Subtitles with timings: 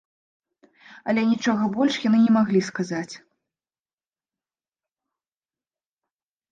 [1.11, 3.15] Але нічога больш яны не маглі сказаць.